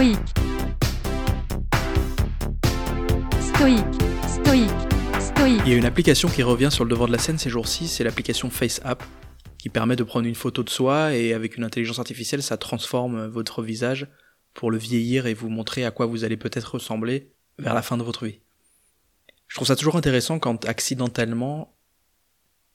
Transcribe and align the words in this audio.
stoïque, 0.00 0.16
stoïque, 3.42 3.80
stoïque. 5.20 5.60
Il 5.66 5.68
y 5.68 5.74
a 5.74 5.76
une 5.76 5.84
application 5.84 6.30
qui 6.30 6.42
revient 6.42 6.70
sur 6.70 6.84
le 6.84 6.90
devant 6.90 7.06
de 7.06 7.12
la 7.12 7.18
scène 7.18 7.36
ces 7.38 7.50
jours-ci, 7.50 7.86
c'est 7.86 8.02
l'application 8.02 8.48
FaceApp, 8.48 9.04
qui 9.58 9.68
permet 9.68 9.96
de 9.96 10.02
prendre 10.02 10.26
une 10.26 10.34
photo 10.34 10.62
de 10.62 10.70
soi 10.70 11.14
et 11.14 11.34
avec 11.34 11.58
une 11.58 11.64
intelligence 11.64 11.98
artificielle, 11.98 12.42
ça 12.42 12.56
transforme 12.56 13.26
votre 13.26 13.62
visage 13.62 14.08
pour 14.54 14.70
le 14.70 14.78
vieillir 14.78 15.26
et 15.26 15.34
vous 15.34 15.50
montrer 15.50 15.84
à 15.84 15.90
quoi 15.90 16.06
vous 16.06 16.24
allez 16.24 16.38
peut-être 16.38 16.76
ressembler 16.76 17.30
vers 17.58 17.74
la 17.74 17.82
fin 17.82 17.98
de 17.98 18.02
votre 18.02 18.24
vie. 18.24 18.40
Je 19.48 19.56
trouve 19.56 19.68
ça 19.68 19.76
toujours 19.76 19.96
intéressant 19.96 20.38
quand 20.38 20.64
accidentellement 20.64 21.76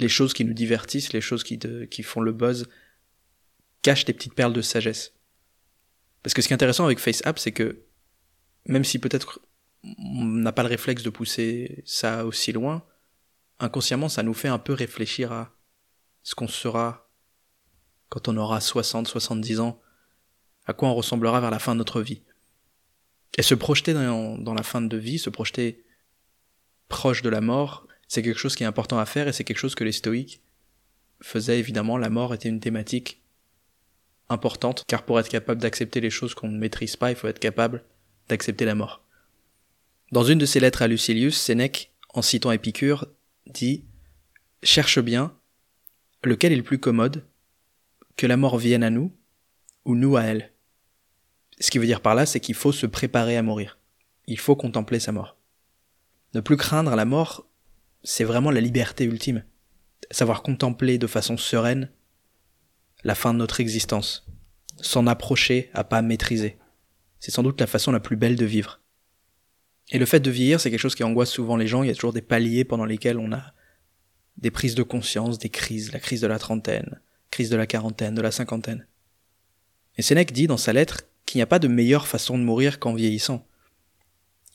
les 0.00 0.08
choses 0.08 0.34
qui 0.34 0.44
nous 0.44 0.52
divertissent, 0.52 1.14
les 1.14 1.22
choses 1.22 1.44
qui 1.44 2.02
font 2.02 2.20
le 2.20 2.32
buzz, 2.32 2.68
cachent 3.80 4.04
des 4.04 4.12
petites 4.12 4.34
perles 4.34 4.52
de 4.52 4.60
sagesse. 4.60 5.15
Parce 6.26 6.34
que 6.34 6.42
ce 6.42 6.48
qui 6.48 6.54
est 6.54 6.56
intéressant 6.56 6.86
avec 6.86 6.98
FaceApp, 6.98 7.38
c'est 7.38 7.52
que 7.52 7.84
même 8.64 8.82
si 8.82 8.98
peut-être 8.98 9.38
on 9.84 10.24
n'a 10.24 10.50
pas 10.50 10.64
le 10.64 10.68
réflexe 10.68 11.04
de 11.04 11.10
pousser 11.10 11.84
ça 11.86 12.26
aussi 12.26 12.50
loin, 12.50 12.82
inconsciemment 13.60 14.08
ça 14.08 14.24
nous 14.24 14.34
fait 14.34 14.48
un 14.48 14.58
peu 14.58 14.72
réfléchir 14.72 15.30
à 15.30 15.54
ce 16.24 16.34
qu'on 16.34 16.48
sera 16.48 17.12
quand 18.08 18.26
on 18.26 18.36
aura 18.38 18.60
60, 18.60 19.06
70 19.06 19.60
ans, 19.60 19.80
à 20.64 20.72
quoi 20.72 20.88
on 20.88 20.96
ressemblera 20.96 21.40
vers 21.40 21.52
la 21.52 21.60
fin 21.60 21.74
de 21.74 21.78
notre 21.78 22.00
vie. 22.00 22.22
Et 23.38 23.42
se 23.42 23.54
projeter 23.54 23.94
dans, 23.94 24.36
dans 24.36 24.54
la 24.54 24.64
fin 24.64 24.82
de 24.82 24.96
vie, 24.96 25.20
se 25.20 25.30
projeter 25.30 25.84
proche 26.88 27.22
de 27.22 27.28
la 27.28 27.40
mort, 27.40 27.86
c'est 28.08 28.22
quelque 28.22 28.40
chose 28.40 28.56
qui 28.56 28.64
est 28.64 28.66
important 28.66 28.98
à 28.98 29.06
faire 29.06 29.28
et 29.28 29.32
c'est 29.32 29.44
quelque 29.44 29.58
chose 29.58 29.76
que 29.76 29.84
les 29.84 29.92
stoïques 29.92 30.42
faisaient 31.20 31.60
évidemment. 31.60 31.96
La 31.96 32.10
mort 32.10 32.34
était 32.34 32.48
une 32.48 32.58
thématique 32.58 33.22
importante, 34.28 34.84
car 34.86 35.04
pour 35.04 35.20
être 35.20 35.28
capable 35.28 35.60
d'accepter 35.60 36.00
les 36.00 36.10
choses 36.10 36.34
qu'on 36.34 36.48
ne 36.48 36.58
maîtrise 36.58 36.96
pas, 36.96 37.10
il 37.10 37.16
faut 37.16 37.28
être 37.28 37.38
capable 37.38 37.84
d'accepter 38.28 38.64
la 38.64 38.74
mort. 38.74 39.04
Dans 40.12 40.24
une 40.24 40.38
de 40.38 40.46
ses 40.46 40.60
lettres 40.60 40.82
à 40.82 40.88
Lucilius, 40.88 41.36
Sénèque, 41.36 41.92
en 42.14 42.22
citant 42.22 42.52
Épicure, 42.52 43.06
dit 43.46 43.84
Cherche 44.62 44.98
bien, 45.00 45.36
lequel 46.24 46.52
est 46.52 46.56
le 46.56 46.62
plus 46.62 46.78
commode, 46.78 47.24
que 48.16 48.26
la 48.26 48.36
mort 48.36 48.58
vienne 48.58 48.82
à 48.82 48.90
nous, 48.90 49.12
ou 49.84 49.94
nous 49.94 50.16
à 50.16 50.22
elle. 50.22 50.52
Ce 51.60 51.70
qui 51.70 51.78
veut 51.78 51.86
dire 51.86 52.00
par 52.00 52.14
là, 52.14 52.26
c'est 52.26 52.40
qu'il 52.40 52.54
faut 52.54 52.72
se 52.72 52.86
préparer 52.86 53.36
à 53.36 53.42
mourir. 53.42 53.78
Il 54.26 54.38
faut 54.38 54.56
contempler 54.56 55.00
sa 55.00 55.12
mort. 55.12 55.36
Ne 56.34 56.40
plus 56.40 56.56
craindre 56.56 56.94
la 56.94 57.04
mort, 57.04 57.46
c'est 58.02 58.24
vraiment 58.24 58.50
la 58.50 58.60
liberté 58.60 59.04
ultime. 59.04 59.44
Savoir 60.10 60.42
contempler 60.42 60.98
de 60.98 61.06
façon 61.06 61.36
sereine 61.36 61.90
la 63.06 63.14
fin 63.14 63.32
de 63.32 63.38
notre 63.38 63.60
existence. 63.60 64.26
S'en 64.82 65.06
approcher 65.06 65.70
à 65.72 65.84
pas 65.84 66.02
maîtriser. 66.02 66.58
C'est 67.20 67.30
sans 67.30 67.44
doute 67.44 67.60
la 67.60 67.68
façon 67.68 67.92
la 67.92 68.00
plus 68.00 68.16
belle 68.16 68.34
de 68.34 68.44
vivre. 68.44 68.80
Et 69.92 69.98
le 70.00 70.06
fait 70.06 70.18
de 70.18 70.30
vieillir, 70.30 70.60
c'est 70.60 70.72
quelque 70.72 70.80
chose 70.80 70.96
qui 70.96 71.04
angoisse 71.04 71.30
souvent 71.30 71.56
les 71.56 71.68
gens. 71.68 71.84
Il 71.84 71.86
y 71.86 71.92
a 71.92 71.94
toujours 71.94 72.12
des 72.12 72.20
paliers 72.20 72.64
pendant 72.64 72.84
lesquels 72.84 73.18
on 73.18 73.32
a 73.32 73.54
des 74.38 74.50
prises 74.50 74.74
de 74.74 74.82
conscience, 74.82 75.38
des 75.38 75.50
crises, 75.50 75.92
la 75.92 76.00
crise 76.00 76.20
de 76.20 76.26
la 76.26 76.40
trentaine, 76.40 77.00
crise 77.30 77.48
de 77.48 77.56
la 77.56 77.68
quarantaine, 77.68 78.16
de 78.16 78.22
la 78.22 78.32
cinquantaine. 78.32 78.88
Et 79.96 80.02
Sénèque 80.02 80.32
dit 80.32 80.48
dans 80.48 80.56
sa 80.56 80.72
lettre 80.72 81.02
qu'il 81.26 81.38
n'y 81.38 81.44
a 81.44 81.46
pas 81.46 81.60
de 81.60 81.68
meilleure 81.68 82.08
façon 82.08 82.36
de 82.36 82.42
mourir 82.42 82.80
qu'en 82.80 82.94
vieillissant. 82.94 83.46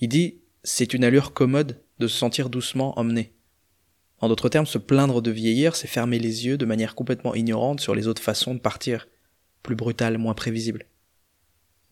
Il 0.02 0.10
dit 0.10 0.42
c'est 0.66 0.94
une 0.94 1.06
allure 1.06 1.34
commode 1.34 1.82
de 2.00 2.08
se 2.08 2.18
sentir 2.18 2.50
doucement 2.50 3.00
emmené. 3.00 3.34
En 4.22 4.30
d'autres 4.30 4.50
termes, 4.50 4.68
se 4.68 4.78
plaindre 4.78 5.22
de 5.22 5.32
vieillir, 5.32 5.76
c'est 5.76 5.88
fermer 5.88 6.20
les 6.20 6.46
yeux 6.46 6.58
de 6.58 6.66
manière 6.66 6.96
complètement 6.96 7.34
ignorante 7.34 7.82
sur 7.82 7.96
les 7.96 8.08
autres 8.08 8.22
façons 8.22 8.54
de 8.54 8.60
partir, 8.60 9.08
plus 9.64 9.76
brutales, 9.76 10.20
moins 10.20 10.36
prévisibles. 10.36 10.86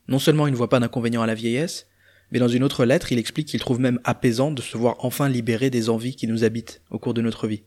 Non 0.08 0.20
seulement 0.20 0.48
il 0.48 0.52
ne 0.52 0.56
voit 0.56 0.70
pas 0.70 0.80
d'inconvénient 0.80 1.24
à 1.24 1.28
la 1.28 1.36
vieillesse, 1.36 1.88
mais 2.32 2.40
dans 2.40 2.48
une 2.48 2.64
autre 2.64 2.86
lettre, 2.86 3.12
il 3.12 3.18
explique 3.18 3.48
qu'il 3.48 3.60
trouve 3.60 3.80
même 3.80 4.00
apaisant 4.04 4.52
de 4.52 4.62
se 4.62 4.78
voir 4.78 4.96
enfin 5.00 5.28
libéré 5.28 5.72
des 5.72 5.90
envies 5.90 6.16
qui 6.16 6.28
nous 6.28 6.44
habitent 6.44 6.82
au 6.92 7.00
cours 7.00 7.16
de 7.16 7.22
notre 7.22 7.48
vie. 7.48 7.64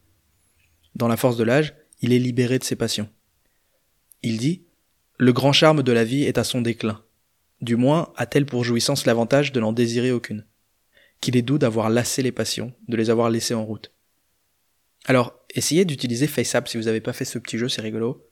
Dans 0.95 1.09
la 1.09 1.17
force 1.17 1.37
de 1.37 1.45
l'âge, 1.45 1.75
il 2.01 2.13
est 2.13 2.19
libéré 2.19 2.59
de 2.59 2.65
ses 2.65 2.77
passions. 2.77 3.09
Il 4.23 4.39
dit 4.39 4.63
Le 5.19 5.33
grand 5.33 5.53
charme 5.53 5.83
de 5.83 5.93
la 5.93 6.05
vie 6.05 6.23
est 6.23 6.39
à 6.39 6.45
son 6.45 6.63
déclin. 6.63 7.03
Du 7.61 7.77
moins 7.77 8.13
a-t-elle 8.17 8.47
pour 8.47 8.65
jouissance 8.65 9.07
l'avantage 9.07 9.53
de 9.53 9.61
n'en 9.61 9.73
désirer 9.73 10.13
aucune 10.13 10.45
qu'il 11.23 11.37
est 11.37 11.43
doux 11.43 11.57
d'avoir 11.57 11.89
lassé 11.89 12.21
les 12.21 12.33
passions, 12.33 12.75
de 12.89 12.97
les 12.97 13.09
avoir 13.09 13.31
laissées 13.31 13.55
en 13.55 13.65
route. 13.65 13.93
Alors, 15.05 15.35
essayez 15.51 15.85
d'utiliser 15.85 16.27
FaceApp 16.27 16.69
si 16.69 16.77
vous 16.77 16.85
n'avez 16.85 17.01
pas 17.01 17.13
fait 17.13 17.25
ce 17.25 17.39
petit 17.39 17.59
jeu, 17.59 17.69
c'est 17.69 17.83
rigolo. 17.83 18.29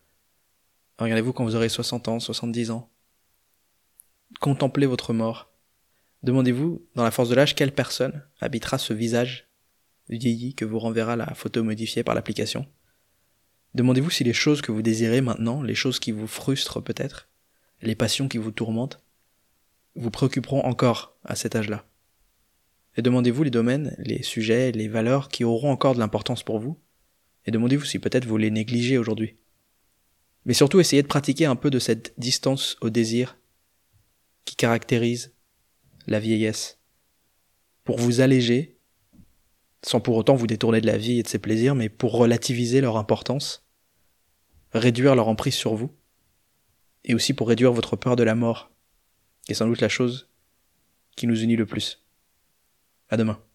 Regardez-vous 0.99 1.33
quand 1.33 1.45
vous 1.45 1.57
aurez 1.57 1.69
60 1.69 2.09
ans, 2.09 2.21
70 2.21 2.71
ans. 2.71 2.91
Contemplez 4.41 4.87
votre 4.87 5.13
mort. 5.13 5.51
Demandez-vous, 6.23 6.87
dans 6.95 7.03
la 7.03 7.11
force 7.11 7.31
de 7.31 7.35
l'âge, 7.35 7.55
quelle 7.55 7.75
personne 7.75 8.23
habitera 8.41 8.79
ce 8.79 8.93
visage 8.93 9.49
vieilli 10.09 10.55
que 10.55 10.65
vous 10.65 10.79
renverra 10.79 11.17
la 11.17 11.35
photo 11.35 11.63
modifiée 11.65 12.05
par 12.05 12.15
l'application. 12.15 12.67
Demandez-vous 13.75 14.11
si 14.11 14.25
les 14.25 14.33
choses 14.33 14.63
que 14.63 14.73
vous 14.73 14.83
désirez 14.83 15.21
maintenant, 15.21 15.63
les 15.63 15.75
choses 15.75 16.01
qui 16.01 16.11
vous 16.11 16.27
frustrent 16.27 16.81
peut-être, 16.81 17.29
les 17.83 17.95
passions 17.95 18.29
qui 18.29 18.39
vous 18.39 18.51
tourmentent, 18.51 19.01
vous 19.95 20.11
préoccuperont 20.11 20.65
encore 20.65 21.17
à 21.25 21.37
cet 21.37 21.57
âge-là. 21.57 21.85
Et 22.97 23.03
demandez-vous 23.03 23.45
les 23.45 23.51
domaines, 23.51 23.95
les 23.99 24.23
sujets, 24.23 24.73
les 24.73 24.89
valeurs 24.89 25.29
qui 25.29 25.45
auront 25.45 25.71
encore 25.71 25.95
de 25.95 26.01
l'importance 26.01 26.43
pour 26.43 26.59
vous. 26.59 26.79
Et 27.47 27.51
demandez-vous 27.51 27.85
si 27.85 27.99
peut-être 27.99 28.27
vous 28.27 28.37
les 28.37 28.51
négligez 28.51 28.99
aujourd'hui. 28.99 29.37
Mais 30.45 30.55
surtout 30.55 30.81
essayez 30.81 31.03
de 31.03 31.09
pratiquer 31.09 31.47
un 31.47 31.57
peu 31.57 31.71
de 31.71 31.79
cette 31.79 32.15
distance 32.19 32.77
au 32.81 32.91
désir 32.91 33.39
qui 34.45 34.57
caractérise 34.57 35.33
la 36.07 36.19
vieillesse. 36.19 36.79
Pour 37.85 37.99
vous 37.99 38.21
alléger, 38.21 38.79
sans 39.83 40.01
pour 40.01 40.17
autant 40.17 40.35
vous 40.35 40.47
détourner 40.47 40.81
de 40.81 40.87
la 40.87 40.99
vie 40.99 41.19
et 41.19 41.23
de 41.23 41.29
ses 41.29 41.39
plaisirs, 41.39 41.75
mais 41.75 41.89
pour 41.89 42.13
relativiser 42.13 42.81
leur 42.81 42.97
importance, 42.97 43.67
réduire 44.73 45.15
leur 45.15 45.29
emprise 45.29 45.55
sur 45.55 45.75
vous, 45.75 45.95
et 47.05 47.15
aussi 47.15 47.33
pour 47.33 47.49
réduire 47.49 47.73
votre 47.73 47.97
peur 47.97 48.17
de 48.17 48.23
la 48.23 48.35
mort, 48.35 48.71
qui 49.45 49.53
est 49.53 49.55
sans 49.55 49.67
doute 49.67 49.81
la 49.81 49.89
chose 49.89 50.29
qui 51.17 51.27
nous 51.27 51.41
unit 51.41 51.57
le 51.57 51.67
plus. 51.67 52.05
À 53.11 53.17
demain. 53.17 53.50